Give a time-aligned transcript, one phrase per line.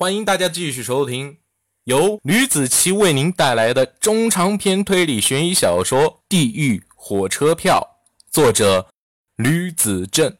[0.00, 1.36] 欢迎大家继续收听
[1.84, 7.98] 由吕子奇为您带来的中长篇推理悬疑小说《地狱火车票》，
[8.32, 8.88] 作者
[9.36, 10.34] 吕子正。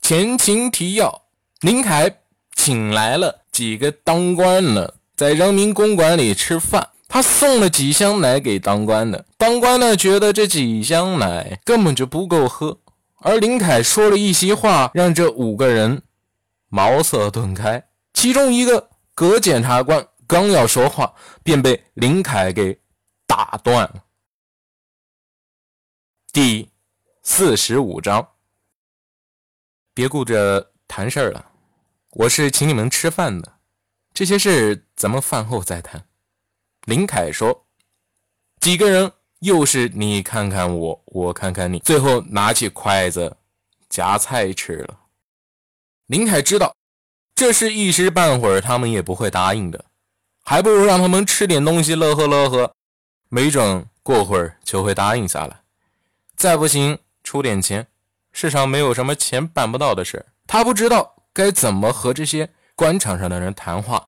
[0.00, 1.22] 前情提要：
[1.62, 2.20] 林凯
[2.54, 6.90] 请来了几个当官的，在人民公馆里吃饭。
[7.08, 12.78] 他送了几箱奶给当官的，当官的觉得这几箱奶根本就不够喝，
[13.16, 16.00] 而林凯说了一席话，让这五个人。
[16.74, 22.80] 茅塞顿开，其中一个葛检察官刚要说话，便被林凯给
[23.26, 24.04] 打断了。
[26.32, 26.70] 第
[27.22, 28.26] 四十五章，
[29.92, 31.50] 别顾着谈事儿了，
[32.12, 33.58] 我是请你们吃饭的，
[34.14, 36.02] 这些事咱们饭后再谈。
[36.86, 37.66] 林凯说
[38.60, 43.36] ：“几个人又是你看看我，我看看你，最后拿起筷子
[43.90, 45.00] 夹菜吃了。”
[46.12, 46.76] 林凯知道，
[47.34, 49.82] 这是一时半会儿他们也不会答应的，
[50.44, 52.70] 还不如让他们吃点东西乐呵乐呵，
[53.30, 55.60] 没准过会儿就会答应下来。
[56.36, 57.86] 再不行，出点钱，
[58.30, 60.22] 世上没有什么钱办不到的事。
[60.46, 64.04] 他不知道该怎么和这些官场上的人谈话，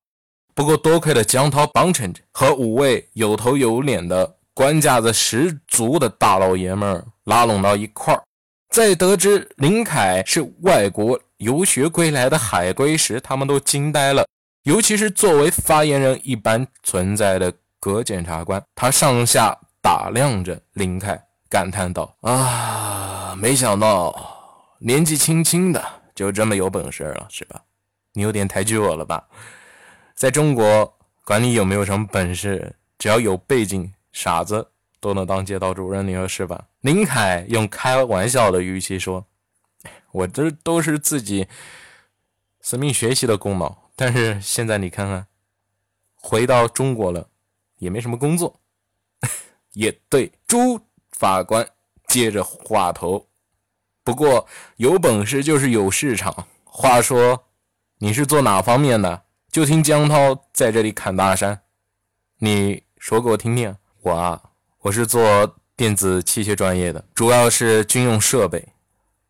[0.53, 8.21] 不过多亏了江涛帮衬着，和五位有头有脸的官架子十足的大老爷们儿拉拢到一块儿。
[8.69, 11.19] 在得知林凯是外国。
[11.37, 14.25] 游学归来的海归时，他们都惊呆了。
[14.63, 24.15] 尤其是作为发言人一般存在的葛检察官，他上下打量着林凯，感叹道：“啊，没想到
[24.79, 25.83] 年纪轻轻的
[26.15, 27.61] 就这么有本事了，是吧？
[28.13, 29.23] 你有点抬举我了吧？
[30.15, 34.67] 在中国，管你有没有什么本事，只要有背景，傻子
[34.99, 39.25] 都能当街道主任，你说是吧？”林凯用开玩笑的语气说。
[40.11, 41.47] 我这都是自己
[42.61, 45.27] 死命学习的功劳，但是现在你看看，
[46.15, 47.29] 回到中国了，
[47.77, 48.59] 也没什么工作。
[49.73, 50.81] 也对，朱
[51.11, 51.67] 法官
[52.07, 53.27] 接着话头。
[54.03, 54.47] 不过
[54.77, 56.47] 有本事就是有市场。
[56.63, 57.45] 话说，
[57.99, 59.23] 你是做哪方面的？
[59.49, 61.61] 就听江涛在这里侃大山，
[62.39, 63.75] 你说给我听听。
[64.01, 68.74] 我啊，我是做电子器械专业的，主要是军用设备。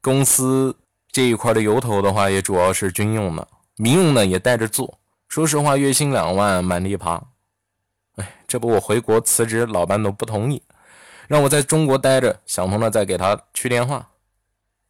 [0.05, 0.77] 公司
[1.11, 4.99] 这一块的由头的话，也主要是军用的，民用呢也带着做。
[5.27, 7.19] 说实话，月薪两万，满地爬。
[8.17, 10.61] 哎，这不我回国辞职，老板都不同意，
[11.27, 14.07] 让我在中国待着，想通了再给他去电话。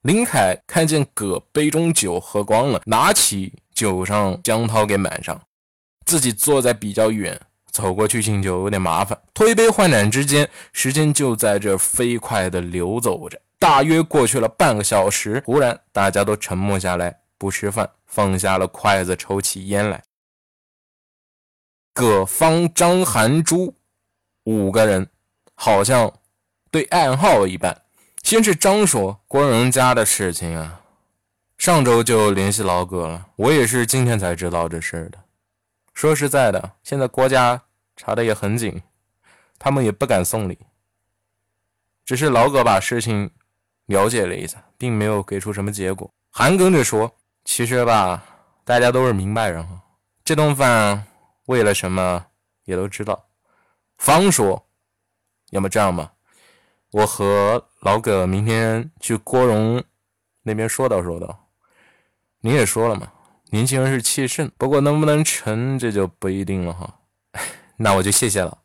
[0.01, 5.41] 林凯看见葛杯中酒喝光了，拿起酒上江涛给满上，
[6.05, 7.39] 自己坐在比较远，
[7.71, 9.17] 走过去敬酒有点麻烦。
[9.33, 13.39] 推杯换盏之间，时间就在这飞快地流走着。
[13.65, 20.03] 大约过去了半个小时，忽然大家都沉默下来，不吃饭，放下了筷子，抽起烟来。
[21.91, 23.75] 葛方、张、涵、朱
[24.43, 25.09] 五个人，
[25.55, 26.13] 好像
[26.69, 27.81] 对暗号一般。
[28.21, 30.81] 先是张说：“郭荣家的事情啊，
[31.57, 35.17] 上周就联系老葛了，我也是今天才知道这事的。
[35.91, 37.63] 说实在的，现在国家
[37.95, 38.83] 查的也很紧，
[39.57, 40.59] 他们也不敢送礼。
[42.05, 43.31] 只是老葛把事情……”
[43.85, 46.09] 了解了一下，并没有给出什么结果。
[46.31, 47.15] 韩跟着说
[47.45, 48.23] ：“其实吧，
[48.63, 49.79] 大家都是明白人哈，
[50.23, 51.05] 这顿饭
[51.45, 52.25] 为了什么
[52.63, 53.25] 也都知道。”
[53.97, 54.65] 方说
[55.51, 56.13] ：“要么这样吧，
[56.91, 59.83] 我和老葛明天去郭荣
[60.43, 61.47] 那边说道说道。
[62.41, 63.11] 你也说了嘛，
[63.51, 66.99] 年轻人是气盛，不过能不能成，这就不一定了哈。
[67.77, 68.57] 那我就谢谢了。”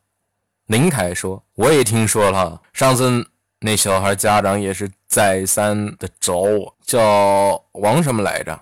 [0.66, 3.30] 林凯说：“我也听说了，上次。”
[3.62, 8.58] 那小孩家长也是再三的找我，叫王什么来着？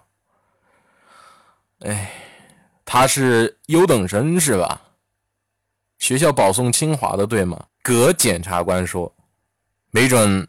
[1.80, 2.10] 哎，
[2.84, 4.82] 他是优等生是吧？
[6.00, 7.66] 学校保送清华的对吗？
[7.80, 9.14] 葛检察官说
[9.92, 10.46] ：“没准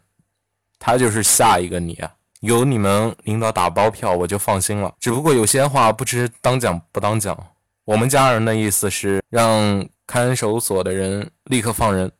[0.80, 2.12] 他就是下一个你啊！
[2.40, 4.92] 有你们领导打包票，我就放心了。
[4.98, 7.38] 只不过有些话不知当讲不当讲。
[7.84, 12.10] 我们家人的意思是让看守所的人立刻放人。”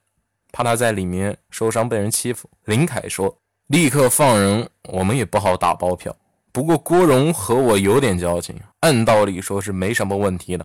[0.52, 3.38] 怕他在里面受伤被人欺负，林凯说
[3.69, 6.17] ：“立刻放人，我们也不好打包票。
[6.52, 10.64] 不过郭荣和我有点交情，按道理说是没什么问题的。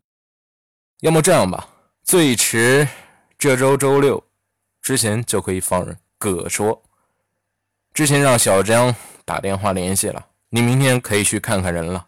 [1.02, 1.68] 要么这样吧，
[2.04, 2.88] 最迟
[3.38, 4.24] 这周周六
[4.82, 6.82] 之前就可以放人。”葛说
[7.94, 12.08] ：“之前让小张打电话联系了，你明天可以去看看人了。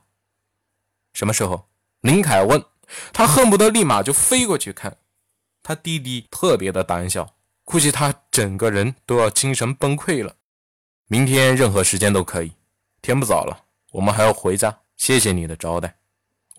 [1.13, 1.67] 什么时候？”
[2.01, 2.63] 林凯问。
[3.11, 4.95] 他恨不得立马就飞过去看。
[5.61, 7.35] 他弟弟特别的胆小。
[7.69, 10.33] 估计他整个人都要精神崩溃了。
[11.09, 12.53] 明天任何时间都可以。
[13.01, 14.73] 天不早了，我们还要回家。
[14.95, 15.93] 谢谢你的招待。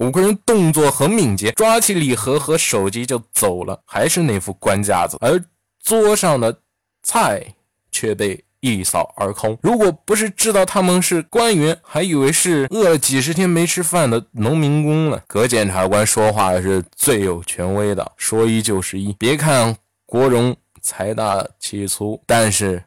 [0.01, 5.43] 五个人动作很敏捷，抓起礼盒和手机就走了，还是那副官架子，而
[5.83, 6.61] 桌上的
[7.03, 7.55] 菜
[7.91, 9.59] 却被一扫而空。
[9.63, 15.19] 如果不是知道他们是官员，还以为是饿了几十天没吃饭的农民工呢。
[15.27, 19.15] 葛检察官说话是最有权威的，说一就是一。
[19.15, 20.55] 别看国荣
[20.89, 22.83] 财大气粗，但是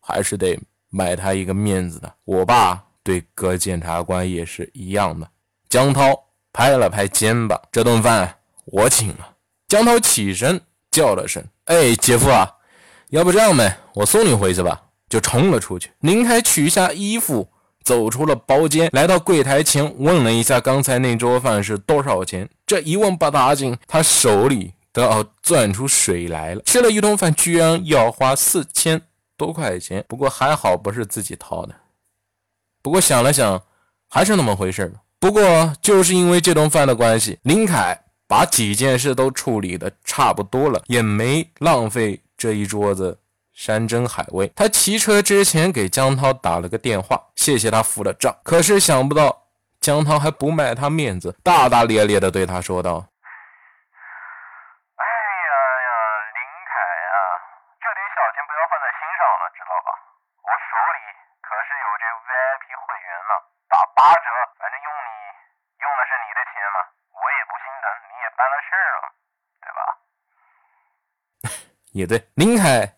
[0.00, 0.58] 还是得
[0.90, 2.12] 买他一个面子的。
[2.24, 5.28] 我爸对葛检察官也是一样的。
[5.68, 6.20] 江涛。
[6.56, 8.32] 拍了拍肩膀，这顿饭
[8.66, 9.28] 我请了。
[9.66, 12.48] 江涛起身叫了声：“哎，姐夫啊，
[13.10, 14.80] 要不这样呗，我送你回去吧。”
[15.10, 15.90] 就冲了出去。
[15.98, 17.48] 林凯取下衣服，
[17.82, 22.48] 走出了包间，来到柜台前，问了一下刚才那桌饭是多少钱。
[22.64, 26.62] 这一问不打紧，他手里都要攥出水来了。
[26.62, 29.02] 吃了一顿饭，居然要花四千
[29.36, 30.02] 多块钱。
[30.08, 31.74] 不过还好不是自己掏的。
[32.80, 33.60] 不过想了想，
[34.08, 35.00] 还是那么回事吧。
[35.18, 37.98] 不过，就是因为这顿饭的关系，林凯
[38.28, 43.18] 把几件事都处理的差不多了，也没浪费这一桌子
[43.52, 44.52] 山珍海味。
[44.54, 48.36] 他骑车之前给江涛打了个电话，谢谢他付了账。
[48.44, 49.44] 可是想不到
[49.80, 52.92] 江涛还不卖他面子，大大咧咧的对他说道
[54.96, 55.52] ：“哎呀
[55.86, 55.88] 呀，
[56.36, 56.72] 林凯
[57.04, 57.16] 呀，
[57.80, 59.90] 这点小钱不要放在心上了，知道吧？
[60.44, 60.98] 我手里
[61.40, 63.32] 可是有这 VIP 会员呢，
[63.68, 64.28] 打八折。”
[64.60, 65.10] 反正用你
[65.80, 66.78] 用的是你的钱嘛，
[67.16, 67.38] 我也
[72.06, 72.92] 对，林凯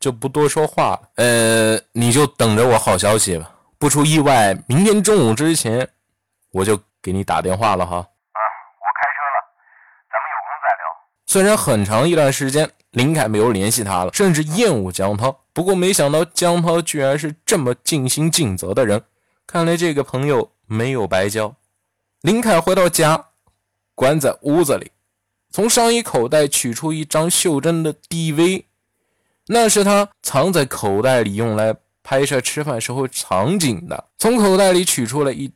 [0.00, 1.08] 就不多说话了。
[1.16, 3.48] 呃，你就等着我好消息吧。
[3.78, 5.88] 不出意外，明天中午之前
[6.52, 7.96] 我就给你打电话了哈。
[7.96, 9.38] 啊，我开车了，
[10.10, 10.84] 咱们有空再聊。
[11.26, 19.02] 虽然很长一段时间林凯没有联系他了，甚至厌恶江涛，不过没想到江涛居然是这么尽心尽责的人。
[19.46, 21.54] 看来这个朋友没有白交。
[22.22, 23.26] 林凯回到家，
[23.94, 24.90] 关在屋子里。
[25.50, 28.64] 从上衣口袋取出一张袖珍的 DV，
[29.48, 34.08] 那是他藏在口袋里用来拍摄吃饭时候场景的。
[34.16, 35.52] 从口袋里取出了一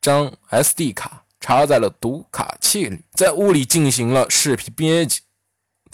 [0.00, 5.20] 张 SD 卡，插在了读卡器里，在屋里进行了视频编辑。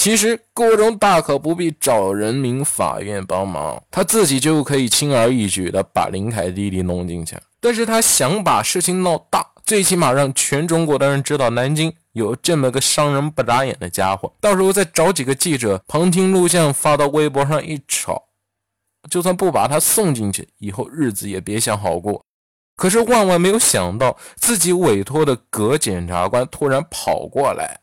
[0.00, 7.36] 其实郭荣大可不必找人民法院帮忙，他自己就可以轻而易举的把林凯弟弟弄进去。
[7.60, 11.92] 但是他想把事情闹大，最起码让全中国的人知道南京。
[12.12, 18.22] 有这么个伤人不眨眼的家伙，到时候再找几个记者旁听录像发到微博上一炒，
[19.10, 22.24] 就算不把他送进去，以后日子也别想好过。
[22.74, 27.80] 可是万万没有想到，自己委托的葛检察官突然跑过来，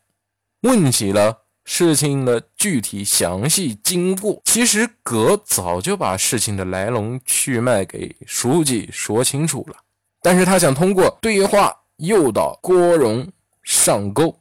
[0.62, 4.40] 问起了事情的具体详细经过。
[4.46, 9.76] 其实葛早就把事情的来龙去脉给书记说清楚了，
[10.22, 13.30] 但是他想通过对话诱导郭荣。
[13.70, 14.40] 上钩，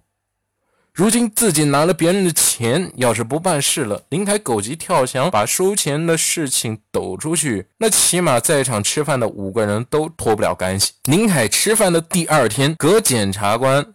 [0.94, 10.94] 如今自己拿了别人的钱，要是不办事了，林凯狗急跳墙把收钱的事情抖出去，那起码在场吃饭的五个人都脱不了干系。
[11.04, 13.86] 林凯吃饭的第二天，葛检察官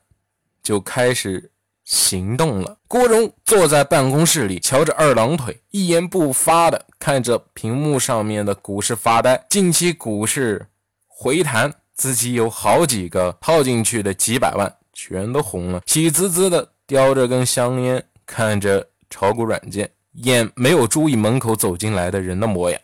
[0.63, 1.51] 就开始
[1.93, 2.79] 行动了。
[2.89, 9.45] 郭荣坐在办公室里，翘着二郎腿，一言不发的看着屏幕上面的股市发呆。
[9.51, 10.67] 近期股市
[11.07, 14.75] 回弹，自己有好几个套进去的几百万。
[14.95, 22.81] 全都红了，喜滋滋的叼着根香烟，看着炒股软件，眼没有注意门口走进来的人的模样，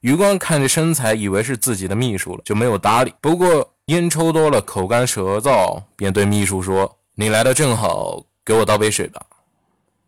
[0.00, 3.12] 余光看着身材，以为是自己的秘书了，就没有搭理。
[3.20, 9.20] 不过烟抽多了，口干舌燥，便对秘书说：“你来的正好，给我倒杯水吧。”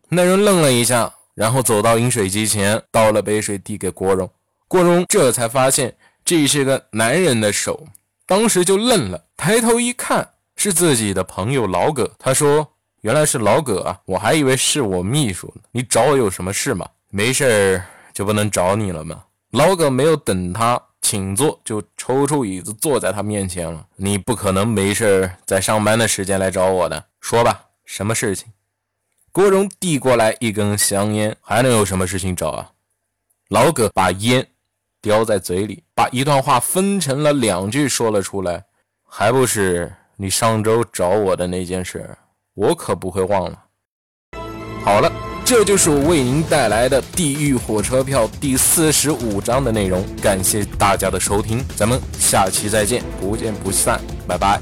[0.09, 4.27] 那人愣了一下，然后走到饮水机前，倒了杯水递给郭荣。
[4.67, 5.95] 郭荣这才发现
[6.25, 7.85] 这是个男人的手，
[8.25, 10.27] 当时就愣了，抬头一看。
[10.57, 12.67] 是自己的朋友老葛，他说
[13.01, 15.61] ：“原来是老葛啊，我还以为是我秘书呢。
[15.71, 16.87] 你找我有什么事吗？
[17.09, 23.83] 没事儿就不能找你了吗？”老葛没有等他请坐，就抽出椅子坐在他面前了。
[23.95, 28.47] 你不可能没事儿在上班的时间来找我的，说吧，什么事情？
[29.31, 32.71] 郭荣递过来一根香烟，还能有什么事情找啊？
[33.49, 34.47] 老葛把烟
[35.01, 38.65] 叼在嘴里，把一段话分成了两句说了出来，
[39.07, 39.91] 还不是？
[40.17, 42.15] 你上周找我的那件事，
[42.53, 43.63] 我可不会忘了。
[44.83, 45.11] 好了，
[45.43, 50.05] 这就是我为您带来的《地狱火车票》第四十五章的内容。
[50.21, 54.61] 感谢大家的收听，咱们下期再见，不见不散，拜拜。